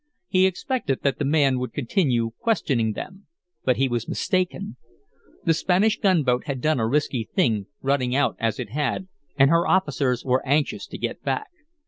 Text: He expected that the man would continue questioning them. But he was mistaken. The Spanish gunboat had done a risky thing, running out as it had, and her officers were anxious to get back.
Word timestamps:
He 0.27 0.47
expected 0.47 1.03
that 1.03 1.19
the 1.19 1.25
man 1.25 1.59
would 1.59 1.73
continue 1.73 2.31
questioning 2.39 2.93
them. 2.93 3.27
But 3.63 3.77
he 3.77 3.87
was 3.87 4.07
mistaken. 4.09 4.77
The 5.45 5.53
Spanish 5.53 5.99
gunboat 5.99 6.45
had 6.47 6.59
done 6.59 6.79
a 6.79 6.87
risky 6.87 7.29
thing, 7.35 7.67
running 7.83 8.15
out 8.15 8.35
as 8.39 8.59
it 8.59 8.71
had, 8.71 9.07
and 9.37 9.51
her 9.51 9.67
officers 9.67 10.25
were 10.25 10.43
anxious 10.43 10.87
to 10.87 10.97
get 10.97 11.21
back. 11.21 11.49